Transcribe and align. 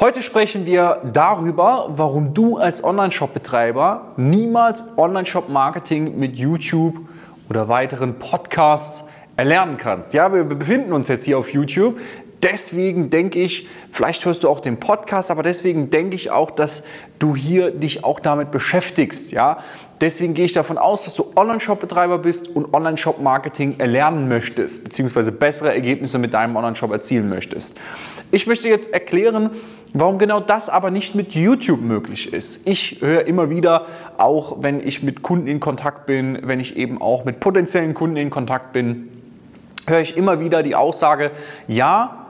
Heute 0.00 0.22
sprechen 0.22 0.64
wir 0.64 1.02
darüber, 1.12 1.90
warum 1.90 2.32
du 2.32 2.56
als 2.56 2.82
Online-Shop-Betreiber 2.82 4.12
niemals 4.16 4.82
Online-Shop-Marketing 4.96 6.18
mit 6.18 6.36
YouTube 6.36 6.94
oder 7.50 7.68
weiteren 7.68 8.18
Podcasts 8.18 9.06
erlernen 9.36 9.76
kannst. 9.76 10.14
Ja, 10.14 10.32
wir 10.32 10.44
befinden 10.44 10.94
uns 10.94 11.08
jetzt 11.08 11.26
hier 11.26 11.36
auf 11.36 11.52
YouTube. 11.52 11.98
Deswegen 12.42 13.10
denke 13.10 13.40
ich, 13.40 13.68
vielleicht 13.92 14.24
hörst 14.24 14.42
du 14.42 14.48
auch 14.48 14.60
den 14.60 14.80
Podcast, 14.80 15.30
aber 15.30 15.42
deswegen 15.42 15.90
denke 15.90 16.16
ich 16.16 16.30
auch, 16.30 16.50
dass 16.50 16.84
du 17.18 17.36
hier 17.36 17.70
dich 17.70 18.02
auch 18.02 18.20
damit 18.20 18.50
beschäftigst. 18.50 19.30
Ja? 19.32 19.58
Deswegen 20.00 20.32
gehe 20.32 20.46
ich 20.46 20.54
davon 20.54 20.78
aus, 20.78 21.04
dass 21.04 21.14
du 21.14 21.26
Online-Shop-Betreiber 21.36 22.16
bist 22.16 22.48
und 22.48 22.72
Online-Shop-Marketing 22.72 23.74
erlernen 23.78 24.28
möchtest, 24.28 24.82
beziehungsweise 24.82 25.30
bessere 25.30 25.74
Ergebnisse 25.74 26.18
mit 26.18 26.32
deinem 26.32 26.56
Online-Shop 26.56 26.90
erzielen 26.90 27.28
möchtest. 27.28 27.76
Ich 28.30 28.46
möchte 28.46 28.70
jetzt 28.70 28.94
erklären, 28.94 29.50
warum 29.92 30.18
genau 30.18 30.40
das 30.40 30.68
aber 30.68 30.90
nicht 30.90 31.14
mit 31.14 31.34
YouTube 31.34 31.80
möglich 31.80 32.32
ist. 32.32 32.66
Ich 32.66 33.00
höre 33.00 33.26
immer 33.26 33.50
wieder, 33.50 33.86
auch 34.18 34.62
wenn 34.62 34.86
ich 34.86 35.02
mit 35.02 35.22
Kunden 35.22 35.46
in 35.46 35.60
Kontakt 35.60 36.06
bin, 36.06 36.38
wenn 36.42 36.60
ich 36.60 36.76
eben 36.76 37.00
auch 37.00 37.24
mit 37.24 37.40
potenziellen 37.40 37.94
Kunden 37.94 38.16
in 38.16 38.30
Kontakt 38.30 38.72
bin, 38.72 39.08
höre 39.86 40.00
ich 40.00 40.16
immer 40.16 40.40
wieder 40.40 40.62
die 40.62 40.74
Aussage, 40.74 41.32
ja, 41.66 42.20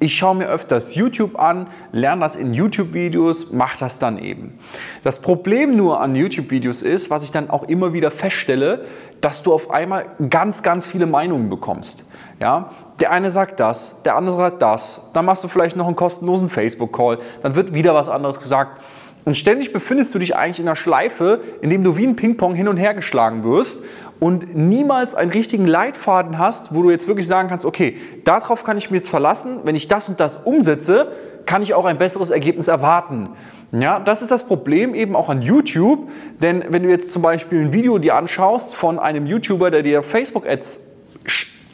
ich 0.00 0.16
schaue 0.16 0.36
mir 0.36 0.46
öfters 0.46 0.94
YouTube 0.94 1.38
an, 1.38 1.66
lerne 1.90 2.20
das 2.20 2.36
in 2.36 2.54
YouTube-Videos, 2.54 3.50
mache 3.50 3.78
das 3.80 3.98
dann 3.98 4.18
eben. 4.18 4.58
Das 5.02 5.20
Problem 5.20 5.76
nur 5.76 6.00
an 6.00 6.14
YouTube-Videos 6.14 6.82
ist, 6.82 7.10
was 7.10 7.24
ich 7.24 7.32
dann 7.32 7.50
auch 7.50 7.64
immer 7.64 7.92
wieder 7.92 8.12
feststelle, 8.12 8.84
dass 9.20 9.42
du 9.42 9.52
auf 9.52 9.72
einmal 9.72 10.06
ganz, 10.30 10.62
ganz 10.62 10.86
viele 10.86 11.06
Meinungen 11.06 11.50
bekommst. 11.50 12.08
Ja, 12.38 12.70
der 13.00 13.12
eine 13.12 13.30
sagt 13.30 13.60
das, 13.60 14.02
der 14.02 14.16
andere 14.16 14.36
sagt 14.36 14.62
das, 14.62 15.10
dann 15.12 15.24
machst 15.24 15.44
du 15.44 15.48
vielleicht 15.48 15.76
noch 15.76 15.86
einen 15.86 15.96
kostenlosen 15.96 16.48
Facebook-Call, 16.48 17.18
dann 17.42 17.54
wird 17.54 17.74
wieder 17.74 17.94
was 17.94 18.08
anderes 18.08 18.38
gesagt. 18.38 18.80
Und 19.24 19.36
ständig 19.36 19.72
befindest 19.72 20.14
du 20.14 20.18
dich 20.18 20.36
eigentlich 20.36 20.60
in 20.60 20.66
einer 20.66 20.76
Schleife, 20.76 21.40
in 21.60 21.70
dem 21.70 21.84
du 21.84 21.96
wie 21.96 22.06
ein 22.06 22.16
Ping-Pong 22.16 22.54
hin 22.54 22.66
und 22.66 22.78
her 22.78 22.94
geschlagen 22.94 23.44
wirst 23.44 23.84
und 24.20 24.56
niemals 24.56 25.14
einen 25.14 25.30
richtigen 25.30 25.66
Leitfaden 25.66 26.38
hast, 26.38 26.74
wo 26.74 26.82
du 26.82 26.90
jetzt 26.90 27.08
wirklich 27.08 27.26
sagen 27.26 27.48
kannst, 27.48 27.66
okay, 27.66 27.98
darauf 28.24 28.64
kann 28.64 28.78
ich 28.78 28.90
mich 28.90 29.00
jetzt 29.00 29.10
verlassen, 29.10 29.60
wenn 29.64 29.76
ich 29.76 29.86
das 29.86 30.08
und 30.08 30.18
das 30.18 30.36
umsetze, 30.36 31.12
kann 31.46 31.62
ich 31.62 31.74
auch 31.74 31.84
ein 31.84 31.98
besseres 31.98 32.30
Ergebnis 32.30 32.68
erwarten. 32.68 33.30
Ja, 33.70 34.00
das 34.00 34.22
ist 34.22 34.30
das 34.30 34.46
Problem 34.46 34.94
eben 34.94 35.14
auch 35.14 35.28
an 35.28 35.42
YouTube, 35.42 36.08
denn 36.40 36.64
wenn 36.70 36.82
du 36.82 36.88
jetzt 36.88 37.12
zum 37.12 37.22
Beispiel 37.22 37.60
ein 37.60 37.72
Video 37.72 37.98
dir 37.98 38.16
anschaust 38.16 38.74
von 38.74 38.98
einem 38.98 39.26
YouTuber, 39.26 39.70
der 39.70 39.82
dir 39.82 40.02
Facebook-Ads 40.02 40.80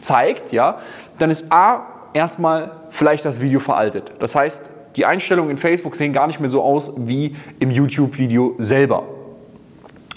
zeigt, 0.05 0.53
ja, 0.53 0.79
dann 1.19 1.31
ist 1.31 1.51
A 1.51 1.87
erstmal 2.13 2.71
vielleicht 2.91 3.25
das 3.25 3.41
Video 3.41 3.61
veraltet. 3.61 4.13
Das 4.19 4.35
heißt, 4.35 4.71
die 4.97 5.05
Einstellungen 5.05 5.51
in 5.51 5.59
Facebook 5.59 5.97
sehen 5.97 6.13
gar 6.13 6.27
nicht 6.27 6.41
mehr 6.41 6.49
so 6.49 6.63
aus 6.63 6.95
wie 6.97 7.35
im 7.59 7.71
YouTube-Video 7.71 8.55
selber. 8.59 9.05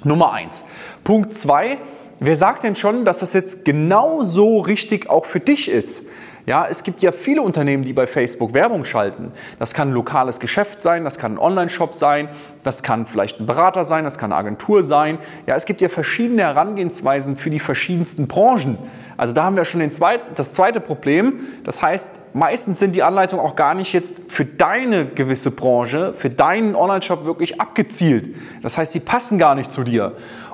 Nummer 0.03 0.33
eins. 0.33 0.63
Punkt 1.03 1.33
zwei 1.33 1.77
wer 2.19 2.35
sagt 2.35 2.63
denn 2.63 2.75
schon, 2.75 3.05
dass 3.05 3.19
das 3.19 3.33
jetzt 3.33 3.65
genauso 3.65 4.59
richtig 4.59 5.09
auch 5.09 5.25
für 5.25 5.39
dich 5.39 5.69
ist? 5.69 6.03
Ja, 6.45 6.65
es 6.69 6.83
gibt 6.83 7.01
ja 7.01 7.11
viele 7.11 7.41
Unternehmen, 7.41 7.83
die 7.83 7.91
bei 7.91 8.07
Facebook 8.07 8.53
Werbung 8.53 8.85
schalten. 8.85 9.33
Das 9.59 9.73
kann 9.73 9.89
ein 9.89 9.93
lokales 9.93 10.39
Geschäft 10.39 10.81
sein, 10.81 11.03
das 11.03 11.19
kann 11.19 11.33
ein 11.33 11.37
Online-Shop 11.39 11.93
sein, 11.93 12.29
das 12.63 12.83
kann 12.83 13.05
vielleicht 13.05 13.41
ein 13.41 13.45
Berater 13.45 13.83
sein, 13.83 14.05
das 14.05 14.17
kann 14.17 14.31
eine 14.31 14.39
Agentur 14.39 14.85
sein. 14.85 15.17
Ja, 15.45 15.55
es 15.55 15.65
gibt 15.65 15.81
ja 15.81 15.89
verschiedene 15.89 16.43
Herangehensweisen 16.43 17.35
für 17.35 17.49
die 17.49 17.59
verschiedensten 17.59 18.27
Branchen. 18.27 18.77
Also 19.17 19.33
da 19.33 19.43
haben 19.43 19.55
wir 19.55 19.65
schon 19.65 19.91
zweiten, 19.91 20.35
das 20.35 20.53
zweite 20.53 20.79
Problem. 20.79 21.39
Das 21.63 21.81
heißt, 21.81 22.11
meistens 22.33 22.79
sind 22.79 22.95
die 22.95 23.01
Anleitungen 23.01 23.43
auch 23.43 23.55
gar 23.55 23.73
nicht 23.73 23.91
jetzt 23.91 24.15
für 24.27 24.45
deine 24.45 25.07
gewisse 25.07 25.51
Branche, 25.51 26.13
für 26.13 26.29
deinen 26.29 26.75
Online-Shop 26.75 27.25
wirklich 27.25 27.59
abgezielt. 27.59 28.35
Das 28.61 28.77
heißt, 28.77 28.91
sie 28.91 28.99
passen 28.99 29.39
gar 29.39 29.55
nicht 29.55 29.71
zu 29.71 29.83
dir. 29.83 30.13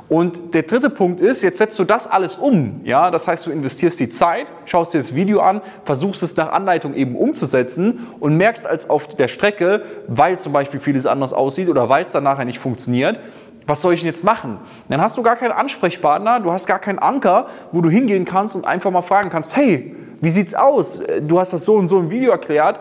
Und 0.10 0.54
der 0.54 0.64
dritte 0.64 0.90
Punkt 0.90 1.22
ist, 1.22 1.42
jetzt 1.42 1.58
setzt 1.58 1.80
du 1.80 1.86
das 1.86 2.08
alles 2.08 2.36
um. 2.36 2.82
Ja? 2.84 3.10
Das 3.10 3.28
heißt, 3.28 3.46
du 3.46 3.52
investierst 3.52 4.00
die 4.00 4.10
Zeit, 4.10 4.48
schaust 4.66 4.94
dir 4.94 5.00
das 5.00 5.16
Video 5.16 5.40
an, 5.40 5.62
versuchst 5.86 6.24
es 6.24 6.36
nach 6.36 6.52
Anleitung 6.52 6.94
eben 6.94 7.16
umzusetzen 7.16 8.08
und 8.20 8.38
merkst 8.38 8.68
als 8.68 8.90
auf 8.90 9.08
der 9.08 9.28
Strecke, 9.28 9.82
weil 10.08 10.40
zum 10.40 10.54
Beispiel 10.54 10.80
vieles 10.80 11.06
anders 11.06 11.34
aussieht 11.34 11.70
oder 11.70 11.90
weil 11.90 12.04
es 12.04 12.12
dann 12.12 12.24
nachher 12.24 12.46
nicht 12.46 12.60
funktioniert, 12.60 13.20
was 13.66 13.82
soll 13.82 13.94
ich 13.94 14.02
denn 14.02 14.08
jetzt 14.08 14.24
machen? 14.24 14.58
Dann 14.90 15.02
hast 15.02 15.18
du 15.18 15.24
gar 15.24 15.36
keinen 15.36 15.52
Ansprechpartner, 15.52 16.40
du 16.40 16.52
hast 16.52 16.68
gar 16.68 16.80
keinen 16.80 17.00
Anker, 17.00 17.48
wo 17.72 17.82
du 17.82 17.90
hingehen 17.90 18.26
kannst 18.26 18.56
und 18.56 18.66
einfach 18.66 18.92
mal 18.92 19.02
fragen 19.02 19.30
kannst, 19.30 19.56
hey, 19.56 19.96
wie 20.22 20.30
sieht's 20.30 20.54
aus? 20.54 21.02
Du 21.22 21.40
hast 21.40 21.54
das 21.54 21.66
so 21.66 21.76
und 21.76 21.88
so 21.88 22.00
im 22.00 22.10
Video 22.10 22.32
erklärt. 22.32 22.80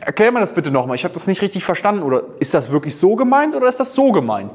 Erklär 0.00 0.30
mir 0.30 0.40
das 0.40 0.52
bitte 0.52 0.70
nochmal, 0.70 0.94
ich 0.94 1.04
habe 1.04 1.14
das 1.14 1.26
nicht 1.26 1.42
richtig 1.42 1.64
verstanden. 1.64 2.02
Oder 2.02 2.22
ist 2.38 2.54
das 2.54 2.70
wirklich 2.70 2.96
so 2.96 3.16
gemeint 3.16 3.54
oder 3.54 3.68
ist 3.68 3.80
das 3.80 3.92
so 3.92 4.12
gemeint? 4.12 4.50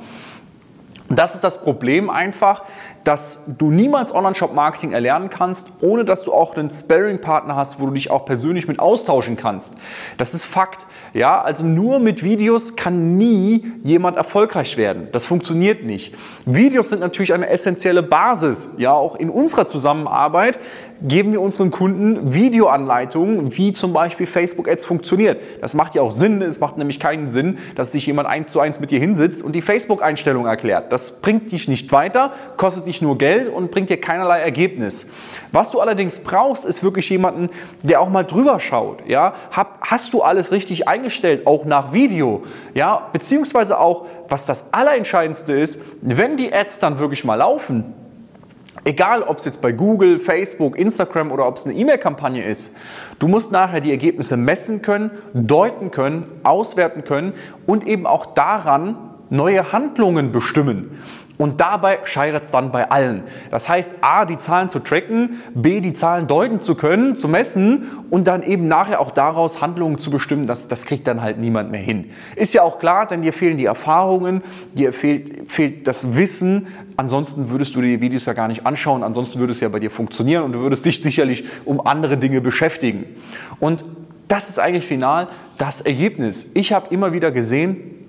Und 1.12 1.20
das 1.20 1.36
ist 1.36 1.44
das 1.44 1.62
Problem 1.62 2.10
einfach, 2.10 2.64
dass 3.04 3.44
du 3.58 3.70
niemals 3.70 4.16
Online-Shop-Marketing 4.16 4.94
erlernen 4.94 5.30
kannst, 5.30 5.70
ohne 5.82 6.06
dass 6.06 6.24
du 6.24 6.32
auch 6.32 6.56
einen 6.56 6.70
Sparring-Partner 6.70 7.54
hast, 7.54 7.82
wo 7.82 7.88
du 7.88 7.92
dich 7.92 8.10
auch 8.10 8.24
persönlich 8.24 8.66
mit 8.70 8.80
austauschen 8.80 9.36
kannst. 9.36 9.74
Das 10.16 10.34
ist 10.34 10.46
Fakt. 10.46 10.86
Ja, 11.14 11.42
also 11.42 11.66
nur 11.66 12.00
mit 12.00 12.24
Videos 12.24 12.78
kann 12.78 13.18
nie 13.18 13.74
jemand 13.84 14.16
erfolgreich 14.16 14.78
werden. 14.78 15.10
Das 15.12 15.26
funktioniert 15.26 15.84
nicht. 15.84 16.16
Videos 16.46 16.88
sind 16.88 17.00
natürlich 17.00 17.34
eine 17.34 17.50
essentielle 17.50 18.04
Basis. 18.04 18.70
Ja, 18.78 18.94
auch 18.94 19.18
in 19.18 19.30
unserer 19.30 19.68
Zusammenarbeit 19.68 20.60
geben 21.02 21.32
wir 21.32 21.42
unseren 21.42 21.72
Kunden 21.72 22.34
Videoanleitungen, 22.34 23.58
wie 23.58 23.74
zum 23.74 23.92
Beispiel 23.92 24.28
Facebook 24.28 24.70
Ads 24.70 24.86
funktioniert. 24.86 25.42
Das 25.60 25.74
macht 25.74 25.96
ja 25.96 26.04
auch 26.04 26.12
Sinn. 26.12 26.42
Es 26.42 26.60
macht 26.60 26.78
nämlich 26.78 27.00
keinen 27.00 27.30
Sinn, 27.30 27.58
dass 27.76 27.92
sich 27.92 28.06
jemand 28.06 28.30
eins 28.30 28.52
zu 28.52 28.60
eins 28.60 28.80
mit 28.80 28.92
dir 28.92 29.00
hinsitzt 29.00 29.44
und 29.44 29.54
die 29.54 29.62
Facebook-Einstellung 29.62 30.46
erklärt. 30.46 30.92
Das 30.92 31.01
bringt 31.10 31.52
dich 31.52 31.68
nicht 31.68 31.92
weiter, 31.92 32.34
kostet 32.58 32.86
dich 32.86 33.02
nur 33.02 33.18
Geld 33.18 33.52
und 33.52 33.72
bringt 33.72 33.90
dir 33.90 34.00
keinerlei 34.00 34.42
Ergebnis. 34.42 35.10
Was 35.52 35.72
du 35.72 35.82
allerdings 35.82 36.20
brauchst, 36.20 36.66
ist 36.66 36.84
wirklich 36.84 37.10
jemanden, 37.10 37.50
der 37.82 38.00
auch 38.00 38.10
mal 38.10 38.24
drüber 38.24 38.60
schaut. 38.60 39.08
Ja, 39.08 39.34
hast 39.82 40.14
du 40.14 40.22
alles 40.22 40.52
richtig 40.52 40.88
eingestellt? 40.88 41.22
eingestellt, 41.22 41.48
auch 41.48 41.66
nach 41.66 41.94
Video. 41.94 42.44
Ja, 42.74 43.10
beziehungsweise 43.12 43.80
auch, 43.80 44.06
was 44.30 44.46
das 44.46 44.74
Allerentscheidendste 44.74 45.54
ist, 45.54 45.82
wenn 46.02 46.38
die 46.38 46.54
Ads 46.54 46.80
dann 46.80 47.00
wirklich 47.00 47.24
mal 47.24 47.36
laufen, 47.36 47.94
egal 48.86 49.24
ob 49.24 49.40
es 49.40 49.46
jetzt 49.46 49.62
bei 49.62 49.72
Google, 49.72 50.20
Facebook, 50.20 50.78
Instagram 50.78 51.32
oder 51.32 51.48
ob 51.48 51.58
es 51.58 51.66
eine 51.66 51.74
E-Mail-Kampagne 51.74 52.44
ist, 52.44 52.76
du 53.20 53.28
musst 53.28 53.52
nachher 53.52 53.82
die 53.82 53.92
Ergebnisse 53.92 54.38
messen 54.38 54.82
können, 54.82 55.12
deuten 55.34 55.92
können, 55.92 56.26
auswerten 56.44 57.04
können 57.04 57.34
und 57.66 57.88
eben 57.88 58.06
auch 58.06 58.28
daran 58.28 59.11
neue 59.32 59.72
Handlungen 59.72 60.32
bestimmen. 60.32 61.00
Und 61.38 61.60
dabei 61.60 61.98
scheitert 62.04 62.44
es 62.44 62.52
dann 62.52 62.72
bei 62.72 62.92
allen. 62.92 63.24
Das 63.50 63.68
heißt, 63.68 63.96
A, 64.02 64.26
die 64.26 64.38
Zahlen 64.38 64.70
zu 64.70 64.78
tracken, 64.78 65.42
B, 65.56 65.82
die 65.82 65.92
Zahlen 65.92 66.28
deuten 66.28 66.62
zu 66.62 66.76
können, 66.76 67.18
zu 67.18 67.28
messen 67.28 67.88
und 68.12 68.28
dann 68.28 68.44
eben 68.44 68.68
nachher 68.68 69.00
auch 69.00 69.10
daraus 69.10 69.60
Handlungen 69.60 69.98
zu 69.98 70.12
bestimmen, 70.12 70.46
das, 70.46 70.68
das 70.68 70.86
kriegt 70.86 71.08
dann 71.08 71.24
halt 71.24 71.40
niemand 71.40 71.72
mehr 71.72 71.82
hin. 71.82 72.12
Ist 72.36 72.54
ja 72.54 72.62
auch 72.62 72.78
klar, 72.78 73.08
denn 73.08 73.24
dir 73.24 73.34
fehlen 73.34 73.58
die 73.58 73.66
Erfahrungen, 73.66 74.44
dir 74.76 74.94
fehlt, 74.94 75.50
fehlt 75.50 75.88
das 75.88 76.16
Wissen. 76.16 76.68
Ansonsten 76.96 77.50
würdest 77.50 77.74
du 77.74 77.82
dir 77.82 77.98
die 77.98 78.02
Videos 78.02 78.26
ja 78.26 78.34
gar 78.34 78.48
nicht 78.48 78.68
anschauen, 78.68 79.02
ansonsten 79.02 79.40
würde 79.40 79.54
es 79.54 79.62
ja 79.62 79.70
bei 79.70 79.80
dir 79.80 79.90
funktionieren 79.90 80.44
und 80.44 80.52
du 80.52 80.60
würdest 80.60 80.86
dich 80.86 81.02
sicherlich 81.02 81.46
um 81.66 81.82
andere 81.82 82.18
Dinge 82.18 82.42
beschäftigen. 82.42 83.06
Und 83.60 83.84
das 84.28 84.48
ist 84.48 84.60
eigentlich 84.60 84.86
final 84.86 85.28
das 85.58 85.82
Ergebnis. 85.82 86.52
Ich 86.54 86.72
habe 86.72 86.94
immer 86.94 87.14
wieder 87.14 87.32
gesehen, 87.32 88.01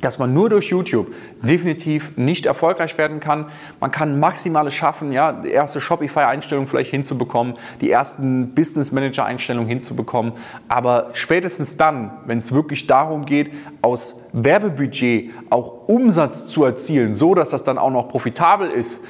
dass 0.00 0.18
man 0.18 0.34
nur 0.34 0.50
durch 0.50 0.68
YouTube 0.68 1.12
definitiv 1.42 2.16
nicht 2.16 2.46
erfolgreich 2.46 2.98
werden 2.98 3.20
kann. 3.20 3.46
Man 3.80 3.90
kann 3.90 4.20
Maximales 4.20 4.74
schaffen, 4.74 5.12
ja, 5.12 5.32
die 5.32 5.50
erste 5.50 5.80
Shopify-Einstellung 5.80 6.66
vielleicht 6.66 6.90
hinzubekommen, 6.90 7.54
die 7.80 7.90
ersten 7.90 8.54
Business 8.54 8.92
Manager-Einstellungen 8.92 9.68
hinzubekommen. 9.68 10.32
Aber 10.68 11.10
spätestens 11.14 11.76
dann, 11.76 12.10
wenn 12.26 12.38
es 12.38 12.52
wirklich 12.52 12.86
darum 12.86 13.24
geht, 13.24 13.52
aus 13.82 14.22
Werbebudget 14.32 15.30
auch 15.50 15.88
Umsatz 15.88 16.46
zu 16.46 16.64
erzielen, 16.64 17.14
so 17.14 17.34
dass 17.34 17.50
das 17.50 17.64
dann 17.64 17.78
auch 17.78 17.90
noch 17.90 18.08
profitabel 18.08 18.70
ist, 18.70 19.00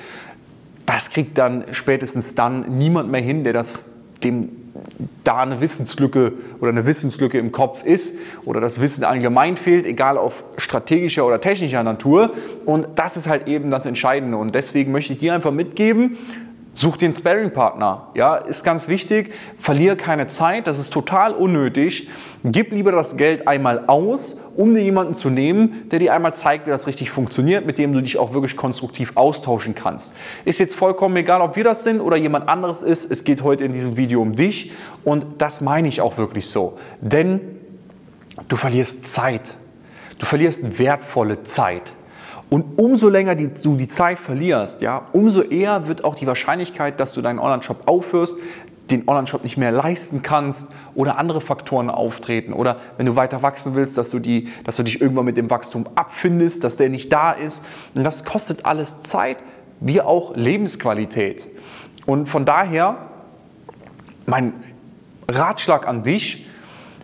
das 0.84 1.10
kriegt 1.10 1.36
dann 1.36 1.64
spätestens 1.72 2.36
dann 2.36 2.78
niemand 2.78 3.10
mehr 3.10 3.20
hin, 3.20 3.42
der 3.42 3.52
das 3.52 3.74
dem 4.22 4.65
da 5.25 5.38
eine 5.38 5.61
Wissenslücke 5.61 6.32
oder 6.61 6.70
eine 6.70 6.87
Wissenslücke 6.87 7.38
im 7.38 7.52
Kopf 7.52 7.84
ist 7.84 8.17
oder 8.44 8.61
das 8.61 8.81
Wissen 8.81 9.05
allgemein 9.05 9.56
fehlt, 9.56 9.87
egal 9.87 10.19
auf 10.19 10.44
strategischer 10.56 11.26
oder 11.26 11.40
technischer 11.40 11.82
Natur. 11.82 12.32
Und 12.64 12.87
das 12.96 13.17
ist 13.17 13.28
halt 13.28 13.49
eben 13.49 13.70
das 13.70 13.87
Entscheidende. 13.87 14.37
Und 14.37 14.55
deswegen 14.55 14.93
möchte 14.93 15.12
ich 15.12 15.19
dir 15.19 15.34
einfach 15.34 15.52
mitgeben, 15.52 16.17
Such 16.76 16.99
dir 16.99 17.06
einen 17.06 17.14
Sparring-Partner. 17.14 18.08
Ja, 18.12 18.37
ist 18.37 18.62
ganz 18.62 18.87
wichtig. 18.87 19.32
Verlier 19.58 19.96
keine 19.96 20.26
Zeit. 20.26 20.67
Das 20.67 20.78
ist 20.78 20.93
total 20.93 21.32
unnötig. 21.32 22.11
Gib 22.44 22.70
lieber 22.70 22.93
das 22.93 23.17
Geld 23.17 23.49
einmal 23.49 23.84
aus, 23.87 24.38
um 24.56 24.75
dir 24.75 24.82
jemanden 24.82 25.14
zu 25.14 25.31
nehmen, 25.31 25.88
der 25.90 26.00
dir 26.00 26.12
einmal 26.12 26.34
zeigt, 26.34 26.67
wie 26.67 26.70
das 26.70 26.87
richtig 26.87 27.11
funktioniert, 27.11 27.64
mit 27.64 27.78
dem 27.78 27.94
du 27.94 28.02
dich 28.02 28.19
auch 28.19 28.34
wirklich 28.34 28.58
konstruktiv 28.58 29.12
austauschen 29.14 29.75
kannst. 29.75 30.12
Ist 30.44 30.61
jetzt 30.61 30.75
vollkommen 30.75 31.17
egal, 31.17 31.40
ob 31.40 31.56
wir 31.56 31.64
das 31.64 31.82
sind 31.82 32.02
oder 32.02 32.19
jemand 32.19 32.46
anderes 32.46 32.82
ist. 32.82 33.11
Es 33.11 33.25
geht 33.25 33.43
heute 33.43 33.64
in 33.64 33.72
diesem 33.72 33.96
Video 33.96 34.20
um 34.20 34.37
dich. 34.37 34.72
Und 35.02 35.26
das 35.38 35.62
meine 35.62 35.88
ich 35.88 36.02
auch 36.02 36.19
wirklich 36.19 36.46
so. 36.46 36.79
Denn 37.00 37.40
du 38.49 38.56
verlierst 38.56 39.06
Zeit. 39.06 39.55
Du 40.19 40.26
verlierst 40.26 40.79
wertvolle 40.79 41.43
Zeit. 41.44 41.94
Und 42.48 42.78
umso 42.78 43.08
länger 43.08 43.34
die, 43.34 43.48
du 43.48 43.76
die 43.76 43.88
Zeit 43.88 44.19
verlierst, 44.19 44.81
ja, 44.81 45.06
umso 45.12 45.43
eher 45.43 45.88
wird 45.88 46.04
auch 46.04 46.14
die 46.14 46.26
Wahrscheinlichkeit, 46.26 47.00
dass 47.00 47.12
du 47.12 47.22
deinen 47.22 47.40
Online-Shop 47.40 47.82
aufhörst, 47.87 48.37
den 48.90 49.08
Online-Shop 49.08 49.43
nicht 49.43 49.56
mehr 49.56 49.72
leisten 49.72 50.22
kannst 50.22 50.70
oder 50.94 51.19
andere 51.19 51.40
Faktoren 51.40 51.90
auftreten 51.90 52.52
oder 52.52 52.76
wenn 52.96 53.06
du 53.06 53.16
weiter 53.16 53.43
wachsen 53.43 53.75
willst, 53.75 53.98
dass 53.98 54.10
du, 54.10 54.20
die, 54.20 54.48
dass 54.64 54.76
du 54.76 54.84
dich 54.84 55.00
irgendwann 55.00 55.25
mit 55.25 55.37
dem 55.37 55.50
Wachstum 55.50 55.88
abfindest, 55.96 56.62
dass 56.62 56.76
der 56.76 56.88
nicht 56.88 57.12
da 57.12 57.32
ist. 57.32 57.64
Und 57.94 58.04
das 58.04 58.25
kostet 58.25 58.64
alles 58.64 59.02
Zeit 59.02 59.38
wie 59.81 60.00
auch 60.00 60.37
Lebensqualität. 60.37 61.46
Und 62.06 62.28
von 62.28 62.44
daher, 62.44 62.96
mein 64.25 64.52
Ratschlag 65.28 65.88
an 65.88 66.04
dich, 66.04 66.46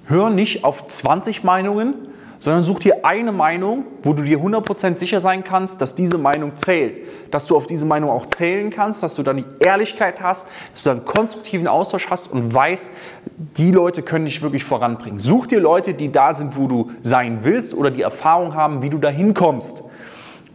hör 0.07 0.31
nicht 0.31 0.63
auf 0.65 0.87
20 0.87 1.43
Meinungen, 1.43 1.95
sondern 2.43 2.65
such 2.65 2.81
dir 2.81 3.05
eine 3.05 3.31
Meinung, 3.31 3.85
wo 4.03 4.15
du 4.15 4.25
dir 4.25 4.41
100% 4.41 4.97
sicher 4.97 5.21
sein 5.21 5.45
kannst, 5.45 5.81
dass 5.81 5.95
diese 5.95 6.19
Meinung 6.19 6.57
zählt. 6.57 6.99
Dass 7.31 7.47
du 7.47 7.57
auf 7.57 7.69
diese 7.69 7.87
Meinung 7.87 8.11
auch 8.11 8.27
zählen 8.27 8.69
kannst, 8.71 9.01
dass 9.05 9.15
du 9.15 9.23
dann 9.23 9.37
die 9.37 9.45
Ehrlichkeit 9.61 10.21
hast, 10.21 10.49
dass 10.73 10.83
du 10.83 10.91
einen 10.91 11.05
konstruktiven 11.05 11.69
Austausch 11.69 12.11
hast 12.11 12.33
und 12.33 12.53
weißt, 12.53 12.91
die 13.37 13.71
Leute 13.71 14.03
können 14.03 14.25
dich 14.25 14.43
wirklich 14.43 14.65
voranbringen. 14.65 15.21
Such 15.21 15.47
dir 15.47 15.61
Leute, 15.61 15.95
die 15.95 16.11
da 16.11 16.35
sind, 16.35 16.57
wo 16.57 16.67
du 16.67 16.91
sein 17.01 17.39
willst 17.45 17.75
oder 17.75 17.93
die 17.93 18.03
Erfahrung 18.03 18.55
haben, 18.55 18.83
wie 18.83 18.91
du 18.91 18.99
da 18.99 19.09
hinkommst. 19.09 19.85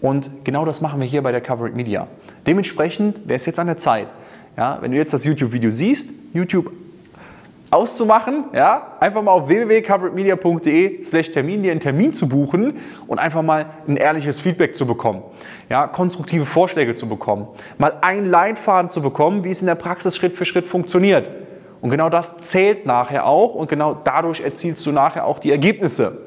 Und 0.02 0.44
genau 0.44 0.66
das 0.66 0.82
machen 0.82 1.00
wir 1.00 1.08
hier 1.08 1.24
bei 1.24 1.32
der 1.32 1.40
Covered 1.40 1.74
Media. 1.74 2.08
Dementsprechend 2.46 3.30
wäre 3.30 3.38
es 3.38 3.46
jetzt 3.46 3.60
an 3.60 3.68
der 3.68 3.78
Zeit. 3.78 4.10
Ja, 4.58 4.80
wenn 4.82 4.92
du 4.92 4.98
jetzt 4.98 5.14
das 5.14 5.24
YouTube-Video 5.24 5.72
siehst, 5.72 6.12
YouTube 6.34 6.70
auszumachen, 7.70 8.46
ja, 8.56 8.96
einfach 9.00 9.22
mal 9.22 9.32
auf 9.32 9.48
www.coveredmedia.de 9.48 11.04
slash 11.04 11.32
Termin 11.32 11.64
dir 11.64 11.72
einen 11.72 11.80
Termin 11.80 12.14
zu 12.14 12.30
buchen 12.30 12.78
und 13.08 13.20
einfach 13.20 13.42
mal 13.42 13.68
ein 13.88 13.98
ehrliches 13.98 14.40
Feedback 14.40 14.76
zu 14.76 14.86
bekommen, 14.86 15.24
ja, 15.70 15.88
konstruktive 15.88 16.46
Vorschläge 16.46 16.96
zu 16.96 17.10
bekommen, 17.10 17.48
mal 17.78 17.98
einen 18.02 18.30
Leitfaden 18.30 18.90
zu 18.90 19.02
bekommen, 19.02 19.44
wie 19.44 19.52
es 19.52 19.62
in 19.62 19.68
der 19.68 19.76
Praxis 19.76 20.16
Schritt 20.16 20.36
für 20.36 20.46
Schritt 20.46 20.66
funktioniert. 20.66 21.30
Und 21.82 21.92
genau 21.92 22.10
das 22.10 22.40
zählt 22.40 22.86
nachher 22.86 23.26
auch 23.26 23.54
und 23.54 23.70
genau 23.70 23.94
dadurch 23.94 24.42
erzielst 24.42 24.86
du 24.86 24.92
nachher 24.92 25.26
auch 25.26 25.40
die 25.40 25.52
Ergebnisse. 25.52 26.24